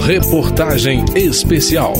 Reportagem 0.00 1.04
especial. 1.14 1.94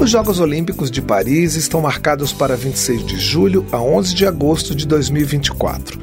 Os 0.00 0.10
Jogos 0.10 0.40
Olímpicos 0.40 0.90
de 0.90 1.02
Paris 1.02 1.54
estão 1.54 1.80
marcados 1.80 2.32
para 2.32 2.56
26 2.56 3.04
de 3.04 3.18
julho 3.18 3.66
a 3.70 3.80
11 3.80 4.14
de 4.14 4.26
agosto 4.26 4.74
de 4.74 4.86
2024. 4.86 5.98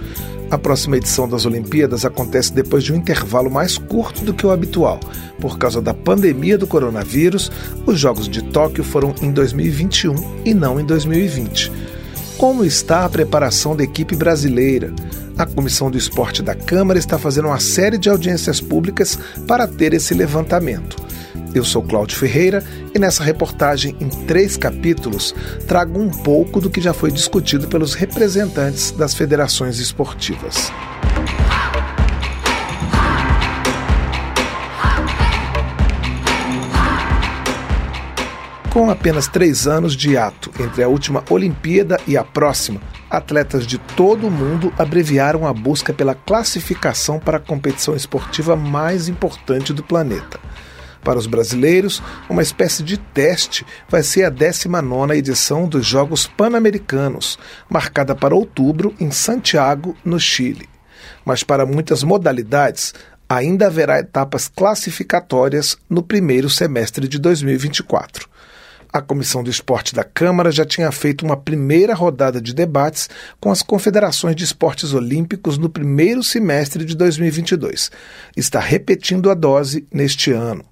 A 0.51 0.57
próxima 0.57 0.97
edição 0.97 1.27
das 1.27 1.45
Olimpíadas 1.45 2.05
acontece 2.05 2.53
depois 2.53 2.83
de 2.83 2.93
um 2.93 2.95
intervalo 2.95 3.49
mais 3.49 3.77
curto 3.77 4.23
do 4.23 4.33
que 4.33 4.45
o 4.45 4.51
habitual. 4.51 4.99
Por 5.39 5.57
causa 5.57 5.81
da 5.81 5.93
pandemia 5.93 6.57
do 6.57 6.67
coronavírus, 6.67 7.51
os 7.85 7.99
Jogos 7.99 8.29
de 8.29 8.43
Tóquio 8.43 8.83
foram 8.83 9.15
em 9.21 9.31
2021 9.31 10.41
e 10.45 10.53
não 10.53 10.79
em 10.79 10.85
2020. 10.85 11.71
Como 12.37 12.65
está 12.65 13.05
a 13.05 13.09
preparação 13.09 13.77
da 13.77 13.83
equipe 13.83 14.13
brasileira? 14.13 14.93
A 15.37 15.45
Comissão 15.45 15.89
do 15.89 15.97
Esporte 15.97 16.43
da 16.43 16.53
Câmara 16.53 16.99
está 16.99 17.17
fazendo 17.17 17.47
uma 17.47 17.61
série 17.61 17.97
de 17.97 18.09
audiências 18.09 18.59
públicas 18.59 19.17
para 19.47 19.65
ter 19.65 19.93
esse 19.93 20.13
levantamento. 20.13 20.97
Eu 21.53 21.63
sou 21.63 21.81
Cláudio 21.81 22.17
Ferreira 22.17 22.61
e 22.93 22.99
nessa 22.99 23.23
reportagem, 23.23 23.95
em 24.01 24.09
três 24.25 24.57
capítulos, 24.57 25.33
trago 25.65 25.97
um 25.97 26.09
pouco 26.09 26.59
do 26.59 26.69
que 26.69 26.81
já 26.81 26.93
foi 26.93 27.09
discutido 27.09 27.69
pelos 27.69 27.93
representantes 27.93 28.91
das 28.91 29.13
federações 29.13 29.79
esportivas. 29.79 30.73
Com 38.75 38.89
apenas 38.89 39.29
três 39.29 39.67
anos 39.67 39.95
de 39.95 40.17
ato 40.17 40.51
entre 40.59 40.83
a 40.83 40.89
última 40.89 41.23
Olimpíada 41.29 41.97
e 42.05 42.17
a 42.17 42.25
próxima, 42.25 42.81
atletas 43.09 43.65
de 43.65 43.77
todo 43.77 44.27
o 44.27 44.29
mundo 44.29 44.73
abreviaram 44.77 45.47
a 45.47 45.53
busca 45.53 45.93
pela 45.93 46.13
classificação 46.13 47.17
para 47.17 47.37
a 47.37 47.39
competição 47.39 47.95
esportiva 47.95 48.53
mais 48.53 49.07
importante 49.07 49.71
do 49.71 49.81
planeta. 49.81 50.41
Para 51.01 51.17
os 51.17 51.25
brasileiros, 51.25 52.03
uma 52.29 52.41
espécie 52.41 52.83
de 52.83 52.97
teste 52.97 53.65
vai 53.87 54.03
ser 54.03 54.25
a 54.25 54.29
19 54.29 55.15
edição 55.15 55.69
dos 55.69 55.85
Jogos 55.85 56.27
Pan-Americanos, 56.27 57.39
marcada 57.69 58.13
para 58.13 58.35
outubro 58.35 58.93
em 58.99 59.09
Santiago, 59.09 59.95
no 60.03 60.19
Chile. 60.19 60.67
Mas 61.23 61.43
para 61.43 61.65
muitas 61.65 62.03
modalidades, 62.03 62.93
ainda 63.29 63.67
haverá 63.67 63.99
etapas 63.99 64.49
classificatórias 64.49 65.77
no 65.89 66.03
primeiro 66.03 66.49
semestre 66.49 67.07
de 67.07 67.17
2024. 67.19 68.35
A 68.95 69.01
Comissão 69.01 69.43
do 69.43 69.49
Esporte 69.49 69.93
da 69.93 70.05
Câmara 70.05 70.49
já 70.53 70.63
tinha 70.63 70.89
feito 70.89 71.25
uma 71.25 71.35
primeira 71.35 71.93
rodada 71.93 72.39
de 72.39 72.53
debates 72.53 73.09
com 73.41 73.51
as 73.51 73.61
confederações 73.61 74.37
de 74.37 74.45
esportes 74.45 74.93
olímpicos 74.93 75.57
no 75.57 75.69
primeiro 75.69 76.23
semestre 76.23 76.85
de 76.85 76.95
2022. 76.95 77.91
Está 78.37 78.61
repetindo 78.61 79.29
a 79.29 79.33
dose 79.33 79.85
neste 79.91 80.31
ano. 80.31 80.63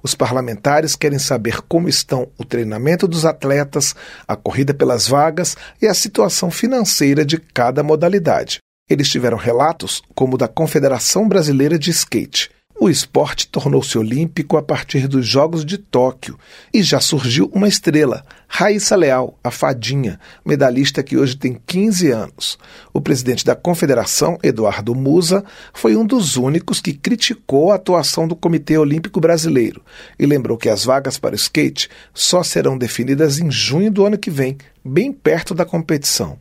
Os 0.00 0.14
parlamentares 0.14 0.94
querem 0.94 1.18
saber 1.18 1.60
como 1.62 1.88
estão 1.88 2.28
o 2.38 2.44
treinamento 2.44 3.08
dos 3.08 3.24
atletas, 3.24 3.96
a 4.28 4.36
corrida 4.36 4.72
pelas 4.72 5.08
vagas 5.08 5.56
e 5.80 5.88
a 5.88 5.94
situação 5.94 6.52
financeira 6.52 7.24
de 7.24 7.36
cada 7.36 7.82
modalidade. 7.82 8.60
Eles 8.88 9.08
tiveram 9.08 9.36
relatos 9.36 10.04
como 10.14 10.36
o 10.36 10.38
da 10.38 10.46
Confederação 10.46 11.28
Brasileira 11.28 11.76
de 11.76 11.90
Skate. 11.90 12.48
O 12.84 12.90
esporte 12.90 13.46
tornou-se 13.46 13.96
olímpico 13.96 14.56
a 14.56 14.62
partir 14.62 15.06
dos 15.06 15.24
Jogos 15.24 15.64
de 15.64 15.78
Tóquio 15.78 16.36
e 16.74 16.82
já 16.82 16.98
surgiu 16.98 17.48
uma 17.54 17.68
estrela, 17.68 18.24
Raíssa 18.48 18.96
Leal, 18.96 19.38
a 19.44 19.52
fadinha, 19.52 20.18
medalhista 20.44 21.00
que 21.00 21.16
hoje 21.16 21.36
tem 21.36 21.60
15 21.64 22.10
anos. 22.10 22.58
O 22.92 23.00
presidente 23.00 23.44
da 23.44 23.54
confederação, 23.54 24.36
Eduardo 24.42 24.96
Musa, 24.96 25.44
foi 25.72 25.94
um 25.94 26.04
dos 26.04 26.36
únicos 26.36 26.80
que 26.80 26.92
criticou 26.92 27.70
a 27.70 27.76
atuação 27.76 28.26
do 28.26 28.34
Comitê 28.34 28.76
Olímpico 28.76 29.20
Brasileiro 29.20 29.80
e 30.18 30.26
lembrou 30.26 30.58
que 30.58 30.68
as 30.68 30.84
vagas 30.84 31.16
para 31.16 31.34
o 31.34 31.38
skate 31.38 31.88
só 32.12 32.42
serão 32.42 32.76
definidas 32.76 33.38
em 33.38 33.48
junho 33.48 33.92
do 33.92 34.04
ano 34.04 34.18
que 34.18 34.28
vem, 34.28 34.58
bem 34.84 35.12
perto 35.12 35.54
da 35.54 35.64
competição. 35.64 36.36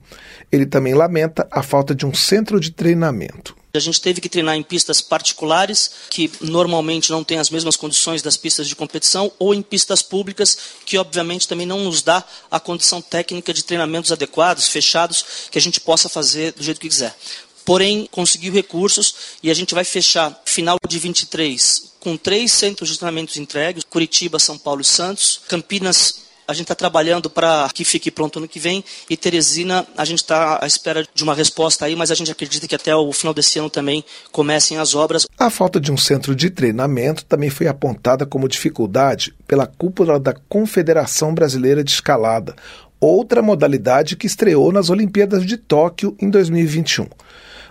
Ele 0.52 0.66
também 0.66 0.96
lamenta 0.96 1.48
a 1.52 1.62
falta 1.62 1.94
de 1.94 2.04
um 2.04 2.16
centro 2.16 2.60
de 2.60 2.72
treinamento. 2.72 3.61
A 3.74 3.80
gente 3.80 4.02
teve 4.02 4.20
que 4.20 4.28
treinar 4.28 4.56
em 4.56 4.64
pistas 4.64 5.00
particulares, 5.00 5.92
que 6.10 6.30
normalmente 6.42 7.10
não 7.10 7.24
têm 7.24 7.40
as 7.40 7.50
mesmas 7.50 7.78
condições 7.78 8.22
das 8.22 8.36
pistas 8.36 8.68
de 8.68 8.76
competição, 8.76 9.32
ou 9.40 9.54
em 9.54 9.62
pistas 9.62 10.02
públicas, 10.02 10.58
que 10.86 10.98
obviamente 10.98 11.48
também 11.48 11.66
não 11.66 11.80
nos 11.86 12.02
dá 12.02 12.24
a 12.50 12.60
condição 12.60 13.02
técnica 13.02 13.54
de 13.54 13.64
treinamentos 13.64 14.12
adequados, 14.12 14.68
fechados, 14.68 15.24
que 15.50 15.58
a 15.58 15.62
gente 15.62 15.80
possa 15.80 16.10
fazer 16.10 16.52
do 16.52 16.64
jeito 16.64 16.82
que 16.82 16.90
quiser. 16.90 17.16
Porém, 17.64 18.08
conseguiu 18.12 18.52
recursos 18.52 19.16
e 19.42 19.50
a 19.50 19.54
gente 19.54 19.74
vai 19.74 19.84
fechar 19.84 20.42
final 20.46 20.78
de 20.88 21.00
23 21.00 21.92
com 22.02 22.18
três 22.18 22.52
centros 22.52 22.90
de 22.90 22.98
treinamentos 22.98 23.38
entregues: 23.38 23.84
Curitiba, 23.84 24.40
São 24.40 24.58
Paulo 24.58 24.82
e 24.82 24.86
Santos, 24.86 25.40
Campinas 25.48 26.31
a 26.52 26.54
gente 26.54 26.64
está 26.64 26.76
trabalhando 26.76 27.30
para 27.30 27.68
que 27.74 27.84
fique 27.84 28.12
pronto 28.12 28.40
ano 28.40 28.48
que 28.48 28.60
vem. 28.60 28.84
E 29.10 29.18
Teresina, 29.18 29.86
a 29.98 30.06
gente 30.06 30.20
está 30.20 30.60
à 30.62 30.68
espera 30.68 31.06
de 31.14 31.24
uma 31.24 31.34
resposta 31.34 31.86
aí, 31.86 31.96
mas 31.96 32.12
a 32.12 32.16
gente 32.16 32.32
acredita 32.32 32.68
que 32.68 32.76
até 32.76 32.96
o 32.96 33.12
final 33.14 33.34
desse 33.34 33.58
ano 33.58 33.70
também 33.70 34.04
comecem 34.32 34.78
as 34.78 34.94
obras. 34.94 35.26
A 35.40 35.50
falta 35.50 35.80
de 35.80 35.92
um 35.92 35.98
centro 35.98 36.36
de 36.36 36.50
treinamento 36.50 37.26
também 37.26 37.50
foi 37.50 37.68
apontada 37.68 38.26
como 38.26 38.48
dificuldade 38.48 39.34
pela 39.48 39.66
cúpula 39.66 40.20
da 40.20 40.34
Confederação 40.48 41.34
Brasileira 41.34 41.84
de 41.84 41.92
Escalada, 41.92 42.56
outra 43.00 43.42
modalidade 43.42 44.16
que 44.16 44.28
estreou 44.28 44.72
nas 44.72 44.90
Olimpíadas 44.90 45.46
de 45.46 45.58
Tóquio 45.58 46.16
em 46.22 46.30
2021. 46.30 47.08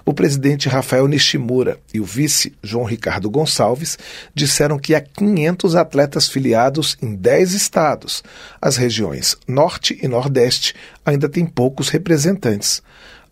O 0.05 0.15
presidente 0.15 0.69
Rafael 0.69 1.07
Nishimura 1.07 1.79
e 1.93 2.01
o 2.01 2.05
vice 2.05 2.55
João 2.63 2.85
Ricardo 2.85 3.31
Gonçalves 3.31 3.99
disseram 4.35 4.79
que 4.79 4.95
há 4.95 5.01
500 5.01 5.77
atletas 5.77 6.29
filiados 6.29 6.97
em 7.03 7.15
10 7.15 7.53
estados. 7.53 8.23
As 8.61 8.77
regiões 8.77 9.37
Norte 9.47 9.99
e 10.03 10.09
Nordeste 10.09 10.75
ainda 11.05 11.29
têm 11.29 11.47
poucos 11.47 11.89
representantes. 11.89 12.83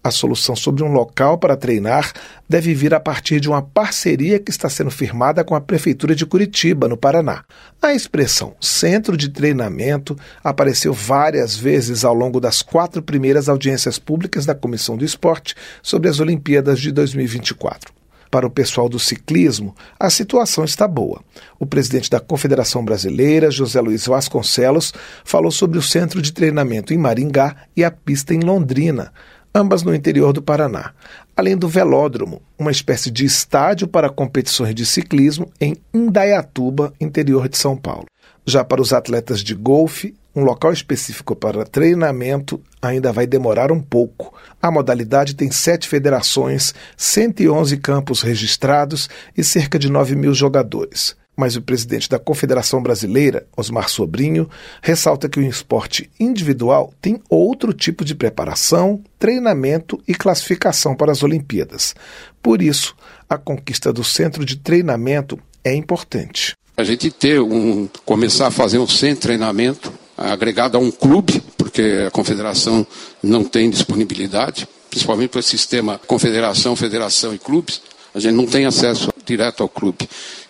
A 0.03 0.13
solução 0.13 0.55
sobre 0.55 0.85
um 0.85 0.93
local 0.93 1.39
para 1.39 1.57
treinar 1.57 2.13
deve 2.49 2.73
vir 2.73 2.95
a 2.95 3.01
partir 3.01 3.41
de 3.41 3.49
uma 3.49 3.61
parceria 3.61 4.39
que 4.39 4.51
está 4.51 4.69
sendo 4.69 4.91
firmada 4.91 5.43
com 5.43 5.57
a 5.57 5.61
Prefeitura 5.61 6.15
de 6.15 6.25
Curitiba, 6.25 6.89
no 6.89 6.97
Paraná. 6.97 7.45
A 7.83 7.93
expressão 7.93 8.55
centro 8.61 9.17
de 9.17 9.29
treinamento 9.29 10.17
apareceu 10.43 10.93
várias 10.93 11.57
vezes 11.57 12.05
ao 12.05 12.15
longo 12.15 12.41
das 12.41 12.63
quatro 12.63 13.03
primeiras 13.03 13.49
audiências 13.49 13.99
públicas 13.99 14.47
da 14.47 14.55
Comissão 14.55 14.97
do 14.97 15.05
Esporte 15.05 15.55
sobre 15.83 16.09
as 16.09 16.21
Olimpíadas 16.21 16.81
de 16.81 16.93
2024. 16.93 17.93
Para 18.31 18.47
o 18.47 18.51
pessoal 18.51 18.89
do 18.91 18.99
ciclismo, 18.99 19.75
a 19.99 20.11
situação 20.11 20.63
está 20.63 20.87
boa. 20.87 21.23
O 21.59 21.67
presidente 21.67 22.11
da 22.11 22.21
Confederação 22.21 22.85
Brasileira, 22.85 23.51
José 23.51 23.81
Luiz 23.81 24.07
Vasconcelos, 24.07 24.93
falou 25.25 25.51
sobre 25.51 25.79
o 25.79 25.83
centro 25.83 26.21
de 26.21 26.33
treinamento 26.33 26.93
em 26.93 26.99
Maringá 26.99 27.57
e 27.75 27.83
a 27.83 27.91
pista 27.91 28.35
em 28.35 28.41
Londrina 28.41 29.13
ambas 29.59 29.83
no 29.83 29.93
interior 29.93 30.33
do 30.33 30.41
Paraná, 30.41 30.93
além 31.37 31.57
do 31.57 31.69
velódromo, 31.69 32.41
uma 32.57 32.71
espécie 32.71 33.11
de 33.11 33.25
estádio 33.25 33.89
para 33.89 34.09
competições 34.09 34.73
de 34.73 34.87
ciclismo 34.87 35.51
em 35.61 35.77
Indaiatuba, 35.93 36.93
interior 37.01 37.49
de 37.49 37.59
São 37.59 37.77
Paulo. 37.77 38.07
Já 38.47 38.63
para 38.63 38.81
os 38.81 38.93
atletas 38.93 39.41
de 39.41 39.57
golfe, 39.57 40.15
um 40.35 40.45
local 40.45 40.73
específico 40.73 41.35
para 41.35 41.65
treinamento 41.65 42.63
ainda 42.81 43.13
vai 43.13 43.27
demorar 43.27 43.73
um 43.73 43.81
pouco. 43.81 44.33
A 44.63 44.71
modalidade 44.71 45.35
tem 45.35 45.51
sete 45.51 45.89
federações, 45.89 46.73
111 46.97 47.77
campos 47.79 48.23
registrados 48.23 49.11
e 49.37 49.43
cerca 49.43 49.77
de 49.77 49.91
9 49.91 50.15
mil 50.15 50.33
jogadores 50.33 51.17
mas 51.39 51.55
o 51.55 51.63
presidente 51.63 52.09
da 52.09 52.19
Confederação 52.19 52.83
Brasileira, 52.83 53.47
Osmar 53.57 53.89
Sobrinho, 53.89 54.51
ressalta 54.83 55.29
que 55.29 55.39
o 55.39 55.43
esporte 55.43 56.11
individual 56.19 56.93
tem 57.01 57.23
outro 57.31 57.73
tipo 57.73 58.05
de 58.05 58.13
preparação, 58.17 59.01
treinamento 59.21 60.03
e 60.09 60.17
classificação 60.17 60.97
para 60.97 61.13
as 61.13 61.23
Olimpíadas. 61.23 61.95
Por 62.43 62.61
isso, 62.61 62.97
a 63.31 63.39
conquista 63.39 63.93
do 63.93 64.03
centro 64.03 64.45
de 64.45 64.57
treinamento 64.57 65.39
é 65.63 65.73
importante. 65.73 66.55
A 66.77 66.83
gente 66.83 67.09
ter 67.09 67.41
um 67.41 67.89
começar 68.05 68.49
a 68.49 68.51
fazer 68.51 68.79
um 68.79 68.89
centro 68.89 69.15
de 69.15 69.21
treinamento 69.21 69.93
agregado 70.17 70.77
a 70.77 70.81
um 70.81 70.91
clube, 70.91 71.41
porque 71.57 72.05
a 72.05 72.11
confederação 72.11 72.85
não 73.23 73.45
tem 73.45 73.71
disponibilidade, 73.71 74.67
principalmente 74.91 75.31
para 75.31 75.39
o 75.39 75.43
sistema 75.43 76.01
confederação, 76.05 76.75
federação 76.75 77.33
e 77.33 77.39
clubes, 77.39 77.81
a 78.13 78.19
gente 78.19 78.35
não 78.35 78.47
tem 78.47 78.65
acesso 78.65 79.13
direto 79.25 79.63
ao 79.63 79.69
clube. 79.69 80.09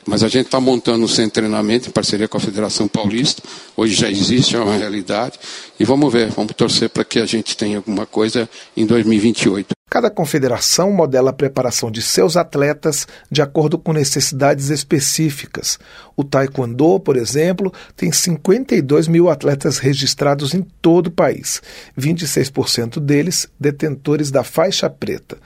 Mas 0.09 0.23
a 0.23 0.29
gente 0.29 0.47
está 0.47 0.59
montando 0.59 1.05
um 1.05 1.09
centro 1.09 1.25
de 1.27 1.33
treinamento 1.33 1.91
em 1.91 1.93
parceria 1.93 2.27
com 2.27 2.39
a 2.39 2.41
Federação 2.41 2.89
Paulista. 2.89 3.43
Hoje 3.77 3.95
já 3.95 4.11
existe, 4.11 4.57
é 4.57 4.59
uma 4.59 4.75
realidade. 4.75 5.39
E 5.79 5.85
vamos 5.85 6.11
ver, 6.11 6.31
vamos 6.31 6.55
torcer 6.55 6.89
para 6.89 7.05
que 7.05 7.19
a 7.19 7.27
gente 7.27 7.55
tenha 7.55 7.77
alguma 7.77 8.07
coisa 8.07 8.49
em 8.75 8.87
2028. 8.87 9.75
Cada 9.91 10.11
confederação 10.11 10.93
modela 10.93 11.29
a 11.29 11.33
preparação 11.33 11.91
de 11.91 12.01
seus 12.01 12.39
atletas 12.39 13.07
de 13.31 13.43
acordo 13.43 13.79
com 13.79 13.93
necessidades 13.93 14.71
específicas. 14.71 15.79
O 16.17 16.25
Taekwondo, 16.25 17.01
por 17.01 17.17
exemplo, 17.17 17.71
tem 17.95 18.11
52 18.11 19.09
mil 19.09 19.29
atletas 19.29 19.77
registrados 19.77 20.55
em 20.55 20.63
todo 20.81 21.09
o 21.09 21.11
país, 21.11 21.63
26% 21.99 22.99
deles 22.99 23.47
detentores 23.61 24.31
da 24.31 24.43
faixa 24.43 24.89
preta. 24.89 25.37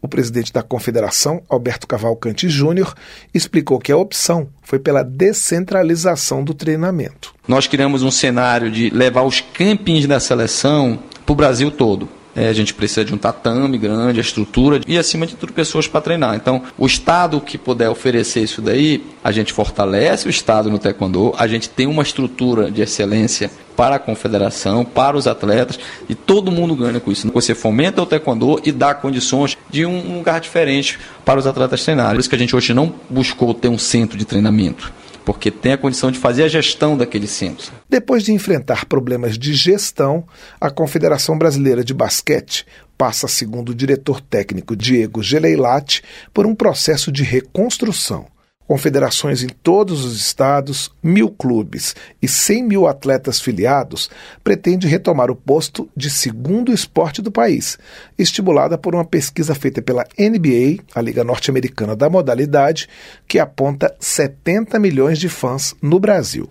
O 0.00 0.06
presidente 0.06 0.52
da 0.52 0.62
confederação, 0.62 1.42
Alberto 1.48 1.86
Cavalcante 1.86 2.48
Júnior, 2.48 2.94
explicou 3.34 3.78
que 3.78 3.90
a 3.90 3.96
opção 3.96 4.48
foi 4.62 4.78
pela 4.78 5.02
descentralização 5.02 6.44
do 6.44 6.54
treinamento. 6.54 7.34
Nós 7.48 7.66
criamos 7.66 8.02
um 8.02 8.10
cenário 8.10 8.70
de 8.70 8.90
levar 8.90 9.22
os 9.22 9.40
campings 9.40 10.06
da 10.06 10.20
seleção 10.20 10.98
para 11.26 11.32
o 11.32 11.36
Brasil 11.36 11.70
todo. 11.70 12.08
É, 12.38 12.48
a 12.48 12.52
gente 12.52 12.72
precisa 12.72 13.04
de 13.04 13.12
um 13.12 13.18
tatame 13.18 13.76
grande, 13.76 14.20
a 14.20 14.22
estrutura 14.22 14.80
e, 14.86 14.96
acima 14.96 15.26
de 15.26 15.34
tudo, 15.34 15.52
pessoas 15.52 15.88
para 15.88 16.00
treinar. 16.00 16.36
Então, 16.36 16.62
o 16.78 16.86
Estado 16.86 17.40
que 17.40 17.58
puder 17.58 17.90
oferecer 17.90 18.44
isso 18.44 18.62
daí, 18.62 19.04
a 19.24 19.32
gente 19.32 19.52
fortalece 19.52 20.28
o 20.28 20.30
Estado 20.30 20.70
no 20.70 20.78
Taekwondo, 20.78 21.34
a 21.36 21.48
gente 21.48 21.68
tem 21.68 21.88
uma 21.88 22.04
estrutura 22.04 22.70
de 22.70 22.80
excelência 22.80 23.50
para 23.76 23.96
a 23.96 23.98
confederação, 23.98 24.84
para 24.84 25.16
os 25.16 25.26
atletas, 25.26 25.80
e 26.08 26.14
todo 26.14 26.52
mundo 26.52 26.76
ganha 26.76 27.00
com 27.00 27.10
isso. 27.10 27.28
Você 27.32 27.56
fomenta 27.56 28.02
o 28.02 28.06
taekwondo 28.06 28.60
e 28.64 28.72
dá 28.72 28.94
condições 28.94 29.56
de 29.68 29.84
um 29.84 30.16
lugar 30.16 30.40
diferente 30.40 30.98
para 31.24 31.38
os 31.38 31.46
atletas 31.46 31.84
treinarem. 31.84 32.14
Por 32.14 32.20
isso 32.20 32.28
que 32.28 32.36
a 32.36 32.38
gente 32.38 32.54
hoje 32.54 32.72
não 32.72 32.92
buscou 33.10 33.52
ter 33.52 33.68
um 33.68 33.78
centro 33.78 34.16
de 34.16 34.24
treinamento 34.24 34.92
porque 35.28 35.50
tem 35.50 35.74
a 35.74 35.76
condição 35.76 36.10
de 36.10 36.18
fazer 36.18 36.44
a 36.44 36.48
gestão 36.48 36.96
daquele 36.96 37.26
centro. 37.26 37.70
Depois 37.86 38.22
de 38.22 38.32
enfrentar 38.32 38.86
problemas 38.86 39.36
de 39.36 39.52
gestão, 39.52 40.26
a 40.58 40.70
Confederação 40.70 41.36
Brasileira 41.36 41.84
de 41.84 41.92
Basquete 41.92 42.64
passa, 42.96 43.28
segundo 43.28 43.68
o 43.68 43.74
diretor 43.74 44.22
técnico 44.22 44.74
Diego 44.74 45.22
Geleilati, 45.22 46.02
por 46.32 46.46
um 46.46 46.54
processo 46.54 47.12
de 47.12 47.24
reconstrução 47.24 48.24
confederações 48.68 49.42
em 49.42 49.48
todos 49.48 50.04
os 50.04 50.20
estados, 50.20 50.92
mil 51.02 51.30
clubes 51.30 51.96
e 52.20 52.28
100 52.28 52.62
mil 52.62 52.86
atletas 52.86 53.40
filiados, 53.40 54.10
pretende 54.44 54.86
retomar 54.86 55.30
o 55.30 55.34
posto 55.34 55.88
de 55.96 56.10
segundo 56.10 56.70
esporte 56.70 57.22
do 57.22 57.32
país, 57.32 57.78
estimulada 58.18 58.76
por 58.76 58.94
uma 58.94 59.06
pesquisa 59.06 59.54
feita 59.54 59.80
pela 59.80 60.04
NBA, 60.18 60.84
a 60.94 61.00
Liga 61.00 61.24
Norte-Americana 61.24 61.96
da 61.96 62.10
Modalidade, 62.10 62.90
que 63.26 63.38
aponta 63.38 63.96
70 63.98 64.78
milhões 64.78 65.18
de 65.18 65.30
fãs 65.30 65.74
no 65.80 65.98
Brasil. 65.98 66.46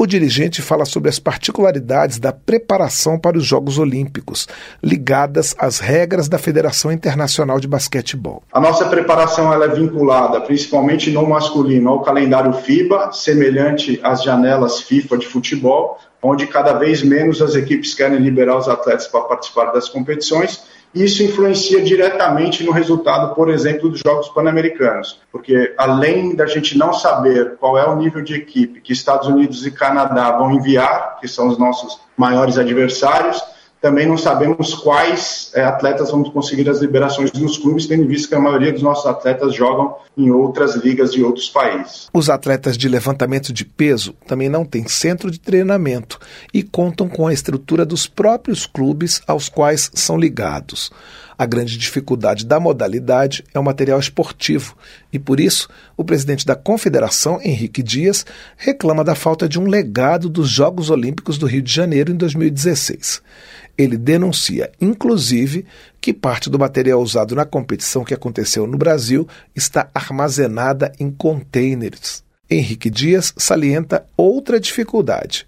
O 0.00 0.06
dirigente 0.06 0.62
fala 0.62 0.84
sobre 0.84 1.08
as 1.08 1.18
particularidades 1.18 2.20
da 2.20 2.32
preparação 2.32 3.18
para 3.18 3.36
os 3.36 3.44
Jogos 3.44 3.80
Olímpicos, 3.80 4.46
ligadas 4.80 5.56
às 5.58 5.80
regras 5.80 6.28
da 6.28 6.38
Federação 6.38 6.92
Internacional 6.92 7.58
de 7.58 7.66
Basquetebol. 7.66 8.44
A 8.52 8.60
nossa 8.60 8.84
preparação 8.86 9.52
ela 9.52 9.64
é 9.64 9.68
vinculada, 9.74 10.40
principalmente 10.40 11.10
no 11.10 11.26
masculino, 11.26 11.90
ao 11.90 12.02
calendário 12.02 12.52
FIBA, 12.52 13.10
semelhante 13.10 13.98
às 14.00 14.22
janelas 14.22 14.82
FIFA 14.82 15.18
de 15.18 15.26
futebol, 15.26 15.98
onde 16.22 16.46
cada 16.46 16.74
vez 16.74 17.02
menos 17.02 17.42
as 17.42 17.56
equipes 17.56 17.92
querem 17.92 18.20
liberar 18.20 18.56
os 18.56 18.68
atletas 18.68 19.08
para 19.08 19.22
participar 19.22 19.72
das 19.72 19.88
competições 19.88 20.62
isso 20.94 21.22
influencia 21.22 21.82
diretamente 21.82 22.64
no 22.64 22.72
resultado, 22.72 23.34
por 23.34 23.50
exemplo, 23.50 23.88
dos 23.88 24.00
Jogos 24.04 24.28
Pan-Americanos, 24.28 25.20
porque 25.30 25.74
além 25.76 26.34
da 26.34 26.46
gente 26.46 26.76
não 26.78 26.92
saber 26.92 27.56
qual 27.58 27.76
é 27.76 27.86
o 27.86 27.96
nível 27.96 28.22
de 28.22 28.34
equipe 28.34 28.80
que 28.80 28.92
Estados 28.92 29.28
Unidos 29.28 29.66
e 29.66 29.70
Canadá 29.70 30.32
vão 30.32 30.52
enviar, 30.52 31.18
que 31.20 31.28
são 31.28 31.48
os 31.48 31.58
nossos 31.58 32.00
maiores 32.16 32.56
adversários, 32.56 33.42
também 33.80 34.06
não 34.06 34.18
sabemos 34.18 34.74
quais 34.74 35.50
é, 35.54 35.62
atletas 35.62 36.10
vão 36.10 36.24
conseguir 36.24 36.68
as 36.68 36.80
liberações 36.80 37.32
nos 37.32 37.58
clubes, 37.58 37.86
tendo 37.86 38.06
visto 38.06 38.28
que 38.28 38.34
a 38.34 38.40
maioria 38.40 38.72
dos 38.72 38.82
nossos 38.82 39.06
atletas 39.06 39.54
jogam 39.54 39.94
em 40.16 40.30
outras 40.30 40.74
ligas 40.74 41.12
de 41.12 41.22
outros 41.22 41.48
países. 41.48 42.08
Os 42.12 42.28
atletas 42.28 42.76
de 42.76 42.88
levantamento 42.88 43.52
de 43.52 43.64
peso 43.64 44.14
também 44.26 44.48
não 44.48 44.64
têm 44.64 44.88
centro 44.88 45.30
de 45.30 45.38
treinamento 45.38 46.18
e 46.52 46.62
contam 46.62 47.08
com 47.08 47.26
a 47.26 47.32
estrutura 47.32 47.86
dos 47.86 48.06
próprios 48.06 48.66
clubes 48.66 49.22
aos 49.26 49.48
quais 49.48 49.90
são 49.94 50.18
ligados. 50.18 50.90
A 51.38 51.46
grande 51.46 51.78
dificuldade 51.78 52.44
da 52.44 52.58
modalidade 52.58 53.44
é 53.54 53.60
o 53.60 53.62
material 53.62 54.00
esportivo 54.00 54.76
e, 55.12 55.20
por 55.20 55.38
isso, 55.38 55.68
o 55.96 56.02
presidente 56.02 56.44
da 56.44 56.56
Confederação, 56.56 57.40
Henrique 57.40 57.80
Dias, 57.80 58.26
reclama 58.56 59.04
da 59.04 59.14
falta 59.14 59.48
de 59.48 59.56
um 59.56 59.68
legado 59.68 60.28
dos 60.28 60.50
Jogos 60.50 60.90
Olímpicos 60.90 61.38
do 61.38 61.46
Rio 61.46 61.62
de 61.62 61.72
Janeiro 61.72 62.10
em 62.10 62.16
2016. 62.16 63.22
Ele 63.78 63.96
denuncia, 63.96 64.72
inclusive, 64.80 65.64
que 66.00 66.12
parte 66.12 66.50
do 66.50 66.58
material 66.58 67.00
usado 67.00 67.36
na 67.36 67.44
competição 67.44 68.02
que 68.02 68.14
aconteceu 68.14 68.66
no 68.66 68.76
Brasil 68.76 69.28
está 69.54 69.88
armazenada 69.94 70.90
em 70.98 71.08
contêineres. 71.08 72.24
Henrique 72.50 72.90
Dias 72.90 73.32
salienta 73.36 74.04
outra 74.16 74.58
dificuldade: 74.58 75.46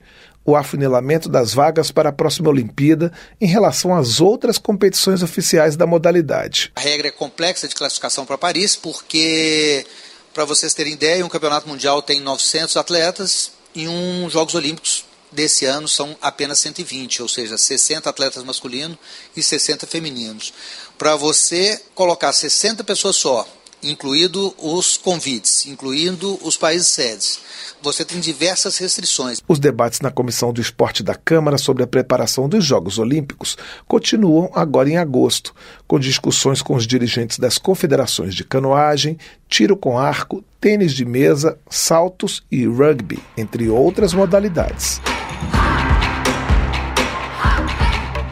o 0.51 0.57
afunilamento 0.57 1.29
das 1.29 1.55
vagas 1.55 1.91
para 1.91 2.09
a 2.09 2.13
próxima 2.13 2.49
Olimpíada 2.49 3.13
em 3.41 3.47
relação 3.47 3.95
às 3.95 4.21
outras 4.21 4.59
competições 4.59 5.23
oficiais 5.23 5.77
da 5.77 5.87
modalidade. 5.87 6.73
A 6.75 6.81
regra 6.81 7.09
é 7.09 7.11
complexa 7.11 7.69
de 7.69 7.75
classificação 7.75 8.27
para 8.27 8.37
Paris, 8.37 8.77
porque, 8.77 9.87
para 10.35 10.45
vocês 10.45 10.75
terem 10.75 10.93
ideia, 10.93 11.25
um 11.25 11.29
campeonato 11.29 11.69
mundial 11.69 12.03
tem 12.03 12.21
900 12.21 12.77
atletas 12.77 13.53
e 13.75 13.87
um 13.87 14.29
Jogos 14.29 14.55
Olímpicos 14.55 15.05
desse 15.31 15.65
ano 15.65 15.89
são 15.89 16.17
apenas 16.21 16.59
120, 16.59 17.23
ou 17.23 17.29
seja, 17.29 17.57
60 17.57 18.11
atletas 18.11 18.43
masculinos 18.43 18.99
e 19.37 19.43
60 19.43 19.87
femininos. 19.87 20.53
Para 20.99 21.15
você 21.15 21.81
colocar 21.95 22.33
60 22.33 22.83
pessoas 22.83 23.17
só, 23.17 23.47
incluído 23.83 24.55
os 24.59 24.97
convites, 24.97 25.67
incluindo 25.67 26.39
os 26.43 26.57
países 26.57 26.89
sedes, 26.89 27.41
você 27.83 28.05
tem 28.05 28.21
diversas 28.21 28.79
restrições. 28.79 29.41
Os 29.49 29.59
debates 29.59 30.01
na 30.01 30.11
Comissão 30.11 30.53
do 30.53 30.61
Esporte 30.61 31.03
da 31.03 31.15
Câmara 31.15 31.57
sobre 31.57 31.83
a 31.83 31.87
preparação 31.87 32.49
dos 32.49 32.65
Jogos 32.65 32.99
Olímpicos 32.99 33.57
continuam 33.87 34.51
agora 34.55 34.91
em 34.91 34.97
agosto, 34.97 35.55
com 35.87 35.99
discussões 35.99 36.63
com 36.63 36.75
os 36.75 36.87
dirigentes 36.87 37.39
das 37.39 37.59
confederações 37.59 38.35
de 38.35 38.45
canoagem, 38.45 39.19
tiro 39.49 39.77
com 39.77 39.99
arco, 39.99 40.45
tênis 40.61 40.93
de 40.93 41.05
mesa, 41.05 41.59
saltos 41.69 42.43
e 42.51 42.67
rugby, 42.67 43.19
entre 43.37 43.69
outras 43.69 44.13
modalidades. 44.13 45.01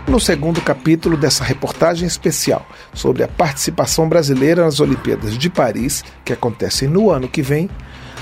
No 0.09 0.19
segundo 0.19 0.63
capítulo 0.63 1.19
dessa 1.19 1.45
reportagem 1.45 2.09
especial 2.09 2.67
sobre 2.95 3.23
a 3.23 3.29
participação 3.29 4.09
brasileira 4.09 4.65
nas 4.65 4.81
Olimpíadas 4.81 5.37
de 5.37 5.51
Paris, 5.51 6.03
que 6.25 6.33
acontecem 6.33 6.89
no 6.89 7.11
ano 7.11 7.29
que 7.29 7.43
vem, 7.43 7.69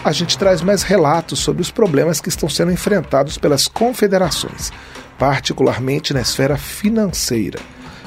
a 0.04 0.10
gente 0.10 0.36
traz 0.36 0.62
mais 0.62 0.82
relatos 0.82 1.38
sobre 1.38 1.62
os 1.62 1.70
problemas 1.70 2.20
que 2.20 2.28
estão 2.28 2.48
sendo 2.48 2.72
enfrentados 2.72 3.38
pelas 3.38 3.68
confederações, 3.68 4.72
particularmente 5.16 6.12
na 6.12 6.20
esfera 6.20 6.56
financeira. 6.56 7.60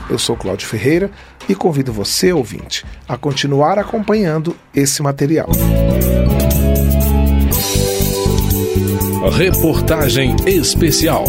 Eu 0.10 0.20
sou 0.20 0.36
Cláudio 0.36 0.68
Ferreira 0.68 1.10
e 1.48 1.56
convido 1.56 1.94
você, 1.94 2.34
ouvinte, 2.34 2.86
a 3.08 3.16
continuar 3.16 3.80
acompanhando 3.80 4.56
esse 4.76 5.02
material. 5.02 5.50
Reportagem 9.32 10.36
especial. 10.46 11.24